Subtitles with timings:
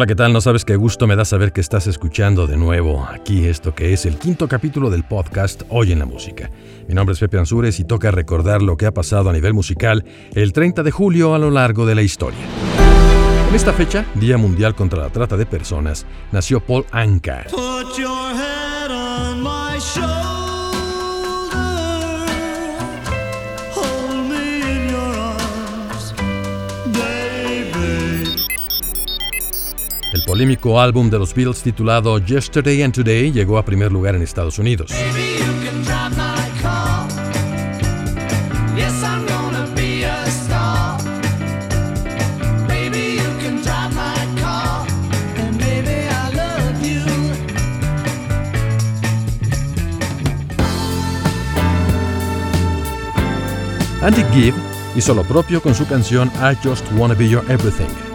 [0.00, 0.32] Hola, ¿qué tal?
[0.32, 3.92] No sabes qué gusto me da saber que estás escuchando de nuevo aquí esto que
[3.92, 6.50] es el quinto capítulo del podcast Hoy en la Música.
[6.88, 10.06] Mi nombre es Pepe Ansures y toca recordar lo que ha pasado a nivel musical
[10.34, 12.40] el 30 de julio a lo largo de la historia.
[13.50, 17.42] En esta fecha, Día Mundial contra la Trata de Personas, nació Paul Anka.
[17.42, 17.50] El
[30.30, 34.60] polémico álbum de los Beatles titulado Yesterday and Today llegó a primer lugar en Estados
[34.60, 34.92] Unidos.
[54.00, 54.54] Andy Gibb
[54.94, 58.09] hizo lo propio con su canción I Just Wanna Be Your Everything.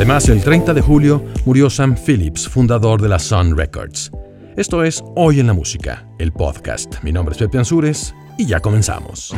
[0.00, 4.10] Además, el 30 de julio murió Sam Phillips, fundador de la Sun Records.
[4.56, 6.94] Esto es Hoy en la Música, el podcast.
[7.02, 9.34] Mi nombre es Pepe Ansures y ya comenzamos.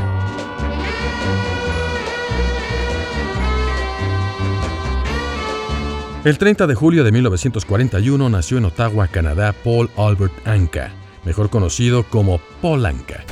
[6.25, 10.93] El 30 de julio de 1941 nació en Ottawa, Canadá, Paul Albert Anka,
[11.25, 13.25] mejor conocido como Paul Anka.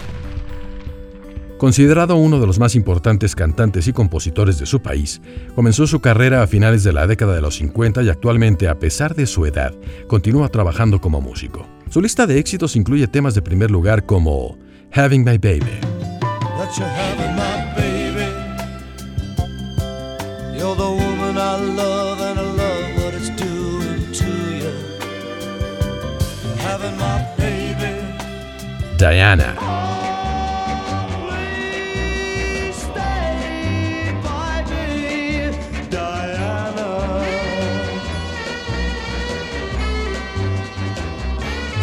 [1.60, 5.20] Considerado uno de los más importantes cantantes y compositores de su país,
[5.54, 9.14] comenzó su carrera a finales de la década de los 50 y actualmente, a pesar
[9.14, 9.74] de su edad,
[10.06, 11.66] continúa trabajando como músico.
[11.90, 14.56] Su lista de éxitos incluye temas de primer lugar como
[14.94, 15.80] Having My Baby.
[28.96, 29.89] Diana.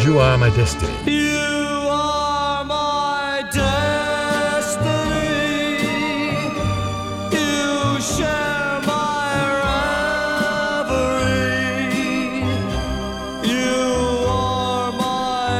[0.08, 0.94] You are my destiny.
[1.04, 1.36] You
[1.90, 3.68] are my destiny.
[7.30, 9.34] You share my
[10.88, 11.92] reverie.
[13.52, 13.84] You
[14.26, 15.52] are my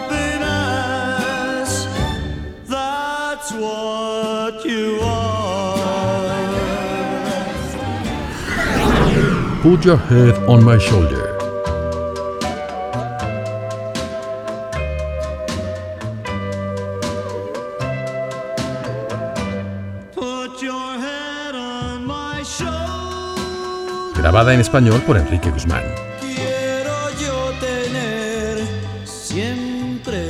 [0.00, 1.70] happiness.
[2.66, 6.40] That's what you are.
[9.60, 11.29] Put your head on my shoulder.
[24.30, 25.82] Grabada en español por Enrique Guzmán.
[26.20, 28.58] Quiero yo tener
[29.04, 30.22] siempre,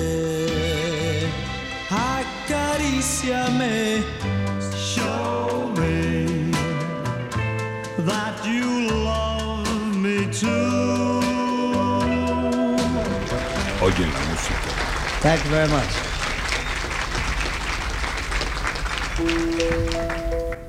[1.90, 4.02] acaríciame,
[4.74, 6.50] show me
[8.06, 11.20] that you love me too.
[13.82, 14.70] Oye la música.
[15.20, 15.92] Thank you very much.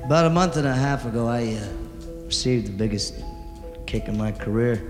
[0.04, 1.91] About a month and a half ago, I uh,
[2.32, 3.12] received the biggest
[3.84, 4.82] kick in my career.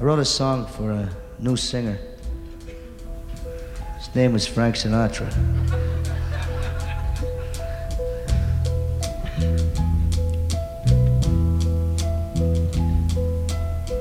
[0.00, 1.06] I wrote a song for a
[1.38, 1.98] new singer.
[3.98, 5.28] His name was Frank Sinatra.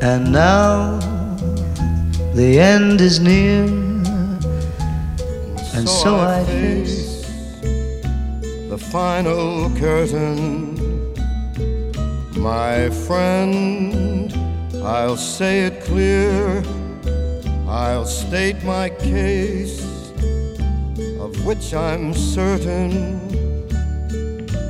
[0.01, 0.97] And now
[2.33, 3.65] the end is near,
[5.75, 7.25] and so I face
[8.69, 10.70] the final curtain
[12.41, 14.33] my friend,
[14.83, 16.63] I'll say it clear,
[17.67, 19.79] I'll state my case,
[21.19, 23.21] of which I'm certain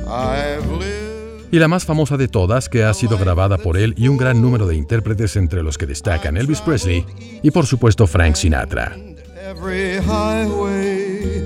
[0.06, 1.48] I've lived.
[1.50, 4.40] Y la más famosa de todas, que ha sido grabada por él y un gran
[4.40, 7.04] número de intérpretes entre los que destacan Elvis Presley
[7.42, 8.96] y por supuesto Frank Sinatra.
[9.36, 11.42] Every highway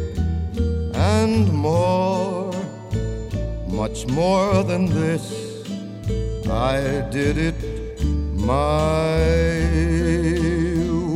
[0.95, 2.53] and more,
[3.69, 5.46] much more than this.
[6.49, 7.55] I did it
[8.35, 9.19] my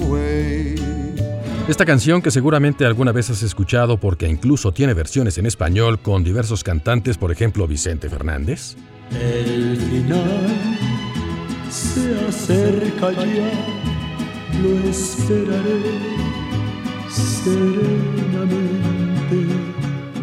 [0.08, 0.74] way.
[1.68, 6.24] Esta canción que seguramente alguna vez has escuchado porque incluso tiene versiones en español con
[6.24, 8.76] diversos cantantes, por ejemplo Vicente Fernández.
[9.12, 10.78] El final
[11.70, 13.52] se acerca ya,
[14.60, 15.80] lo esperaré
[17.08, 18.80] serenamente.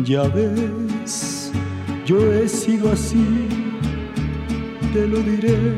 [0.03, 1.51] Ya ves,
[2.06, 3.66] yo he sido así,
[4.94, 5.78] te lo diré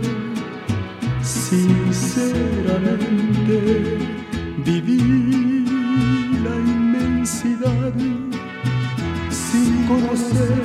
[1.22, 3.98] sinceramente.
[4.66, 5.66] Viví
[6.44, 7.94] la inmensidad
[9.30, 10.64] sin conocer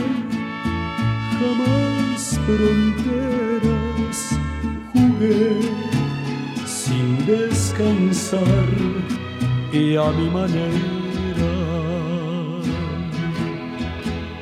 [1.38, 4.18] jamás fronteras.
[4.92, 5.46] Jugué
[6.66, 8.68] sin descansar
[9.72, 11.03] y a mi manera.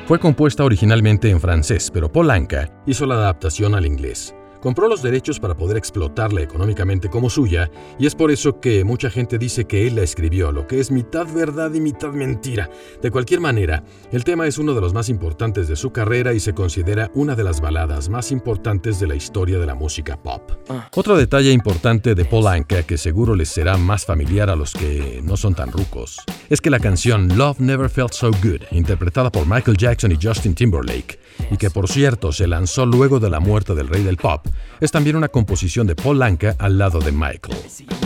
[0.05, 4.35] Fue compuesta originalmente en francés, pero Polanca hizo la adaptación al inglés.
[4.63, 7.69] Compró los derechos para poder explotarla económicamente como suya,
[7.99, 10.89] y es por eso que mucha gente dice que él la escribió, lo que es
[10.89, 12.69] mitad verdad y mitad mentira.
[13.01, 13.83] De cualquier manera,
[14.13, 17.35] el tema es uno de los más importantes de su carrera y se considera una
[17.35, 20.53] de las baladas más importantes de la historia de la música pop.
[20.95, 25.35] Otro detalle importante de Polanca, que seguro les será más familiar a los que no
[25.35, 29.75] son tan rucos, es que la canción Love Never Felt So Good, interpretada por Michael
[29.75, 31.19] Jackson y Justin Timberlake,
[31.51, 34.47] y que por cierto se lanzó luego de la muerte del rey del pop,
[34.79, 38.02] es también una composición de Paul Anka al lado de Michael.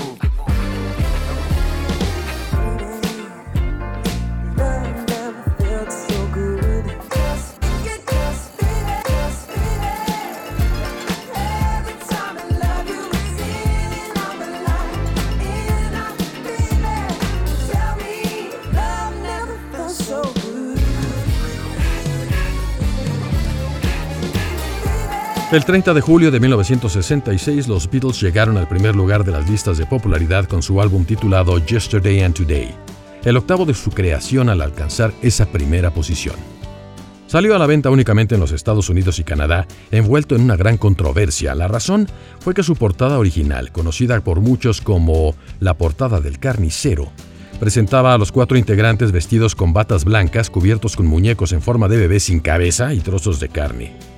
[25.49, 29.77] El 30 de julio de 1966 los Beatles llegaron al primer lugar de las listas
[29.77, 32.75] de popularidad con su álbum titulado Yesterday and Today,
[33.23, 36.35] el octavo de su creación al alcanzar esa primera posición.
[37.27, 40.77] Salió a la venta únicamente en los Estados Unidos y Canadá, envuelto en una gran
[40.77, 41.55] controversia.
[41.55, 42.09] La razón
[42.41, 47.09] fue que su portada original, conocida por muchos como la portada del carnicero,
[47.57, 51.95] presentaba a los cuatro integrantes vestidos con batas blancas cubiertos con muñecos en forma de
[51.95, 54.16] bebé sin cabeza y trozos de carne.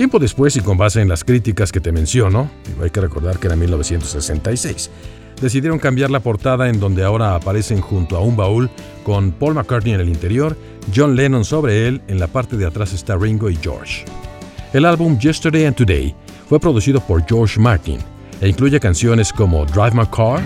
[0.00, 2.50] Tiempo después y con base en las críticas que te menciono,
[2.82, 4.90] hay que recordar que era 1966,
[5.42, 8.70] decidieron cambiar la portada en donde ahora aparecen junto a un baúl
[9.04, 10.56] con Paul McCartney en el interior,
[10.96, 14.06] John Lennon sobre él, en la parte de atrás está Ringo y George.
[14.72, 16.14] El álbum Yesterday and Today
[16.48, 17.98] fue producido por George Martin
[18.40, 20.40] e incluye canciones como Drive My Car,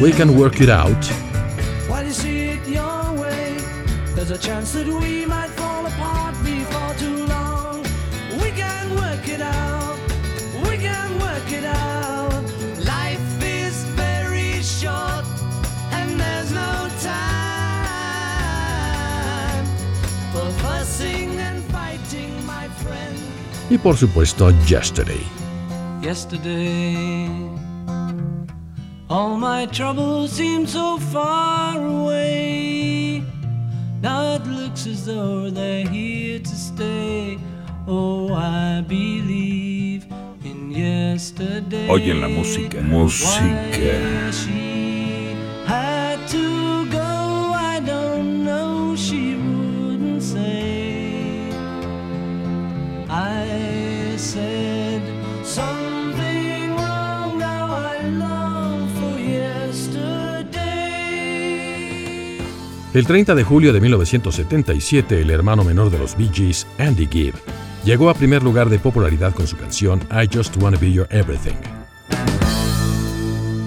[0.00, 1.04] We Can Work It Out.
[1.86, 3.54] While you see it your way,
[4.14, 7.82] there's a chance that we might fall apart before too long.
[8.40, 9.98] We can work it out,
[10.64, 12.32] we can work it out.
[12.82, 15.26] Life is very short,
[15.92, 18.06] and there's no time
[20.32, 23.18] for fussing and fighting, my friend.
[23.68, 25.26] Y por supuesto, Yesterday.
[26.00, 27.69] Yesterday.
[29.10, 33.24] All my troubles seem so far away.
[34.00, 37.36] Now it looks as though they're here to stay.
[37.88, 40.06] Oh, I believe
[40.44, 41.88] in yesterday.
[41.90, 42.80] Oyen la música.
[42.82, 44.69] Música.
[62.92, 67.34] El 30 de julio de 1977, el hermano menor de los Bee Gees, Andy Gibb,
[67.84, 71.54] llegó a primer lugar de popularidad con su canción I Just Wanna Be Your Everything.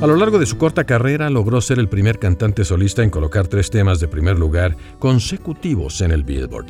[0.02, 3.48] A lo largo de su corta carrera logró ser el primer cantante solista en colocar
[3.48, 6.66] tres temas de primer lugar consecutivos en el Billboard.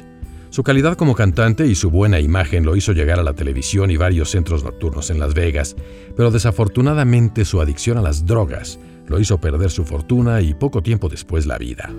[0.52, 3.98] Su calidad como cantante y su buena imagen lo hizo llegar a la televisión y
[3.98, 5.76] varios centros nocturnos en Las Vegas,
[6.16, 11.10] pero desafortunadamente su adicción a las drogas lo hizo perder su fortuna y poco tiempo
[11.10, 11.92] después la vida.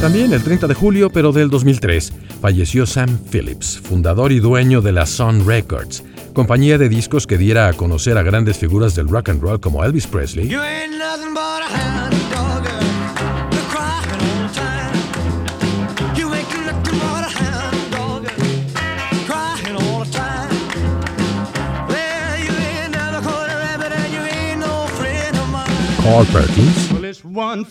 [0.00, 4.92] También el 30 de julio, pero del 2003, falleció Sam Phillips, fundador y dueño de
[4.92, 6.02] la Sun Records,
[6.32, 9.84] compañía de discos que diera a conocer a grandes figuras del rock and roll como
[9.84, 10.48] Elvis Presley.
[26.02, 26.90] Carl Perkins,
[27.22, 27.64] Well,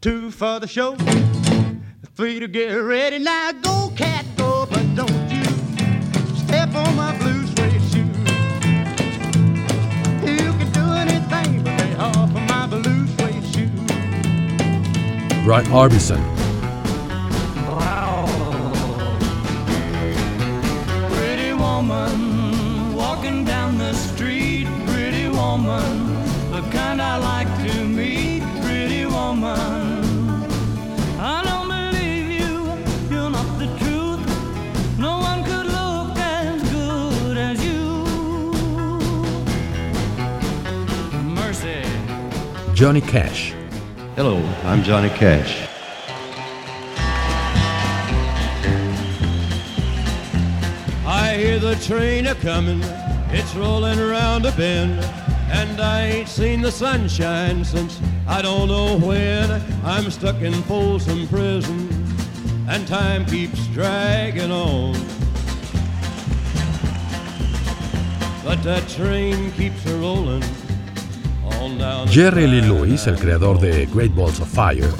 [0.00, 0.96] two for the show,
[2.14, 3.18] three to get ready.
[3.18, 5.44] Now go, cat, go, but don't you
[6.36, 8.06] step on my blue suede shoe.
[10.26, 13.70] You can do anything but lay off of my blue suede shoe.
[15.44, 16.20] Roy Orbison,
[21.14, 24.66] Pretty woman walking down the street.
[24.86, 26.14] Pretty woman,
[26.50, 28.42] the kind I like to meet.
[28.62, 29.89] Pretty woman,
[42.80, 43.52] Johnny Cash,
[44.16, 45.68] Hello, I'm Johnny Cash.
[51.06, 52.80] I hear the train a comin',
[53.32, 54.98] it's rollin' around a bend,
[55.52, 59.50] and I ain't seen the sunshine since I don't know when.
[59.84, 61.86] I'm stuck in Folsom Prison,
[62.66, 64.94] and time keeps dragging on.
[68.42, 70.40] But that train keeps a rollin'
[72.10, 72.60] Jerry Lee.
[72.62, 74.90] Lewis, el creador de great balls of fire.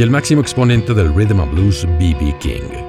[0.00, 2.34] y el máximo exponente del rhythm and blues, B.B.
[2.40, 2.79] King.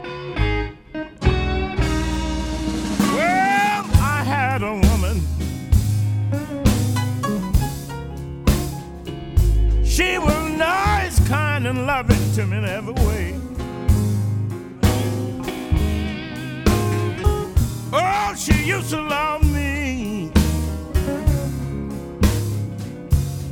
[17.93, 20.31] Oh, she used to love me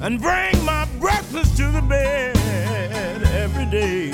[0.01, 2.35] and bring my breakfast to the bed
[3.35, 4.11] every day.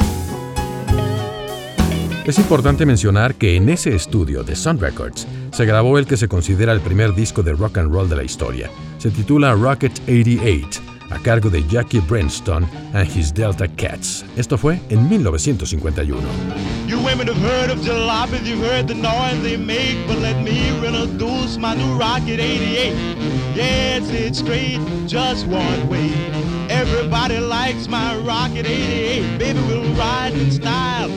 [2.26, 6.28] Es importante mencionar que en ese estudio de Sun Records se grabó el que se
[6.28, 8.72] considera el primer disco de rock and roll de la historia.
[8.98, 10.82] Se titula Rocket 88,
[11.12, 14.24] a cargo de Jackie Brenston and his Delta Cats.
[14.38, 16.24] Esto fue en 1951.
[16.88, 20.56] You women have heard of jalopies, you've heard the noise they make, but let me
[21.66, 22.94] my new Rocket 88.
[23.56, 26.12] Yes, it's straight, just one way.
[26.70, 29.40] Everybody likes my Rocket 88.
[29.40, 31.10] Baby, we'll ride in style,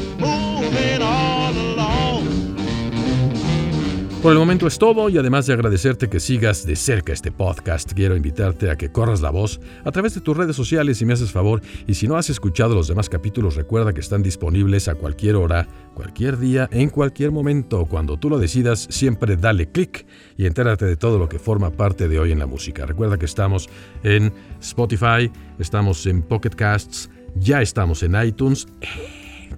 [4.22, 7.92] Por el momento es todo y además de agradecerte que sigas de cerca este podcast,
[7.92, 11.12] quiero invitarte a que corras la voz a través de tus redes sociales si me
[11.12, 14.96] haces favor y si no has escuchado los demás capítulos recuerda que están disponibles a
[14.96, 17.86] cualquier hora, cualquier día, en cualquier momento.
[17.86, 20.04] Cuando tú lo decidas siempre dale clic
[20.36, 22.86] y entérate de todo lo que forma parte de hoy en la música.
[22.86, 23.68] Recuerda que estamos
[24.02, 28.66] en Spotify, estamos en Pocket Casts, ya estamos en iTunes.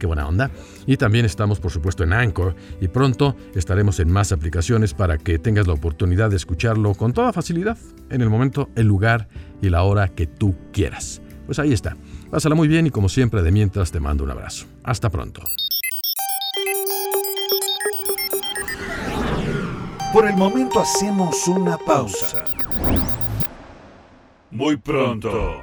[0.01, 0.51] Qué buena onda.
[0.87, 5.39] Y también estamos, por supuesto, en Anchor y pronto estaremos en más aplicaciones para que
[5.39, 7.77] tengas la oportunidad de escucharlo con toda facilidad,
[8.09, 9.29] en el momento, el lugar
[9.61, 11.21] y la hora que tú quieras.
[11.45, 11.99] Pues ahí está.
[12.31, 14.65] Pásala muy bien y como siempre, de mientras te mando un abrazo.
[14.85, 15.43] Hasta pronto.
[20.15, 22.47] Por el momento hacemos una pausa.
[24.51, 25.63] Muy pronto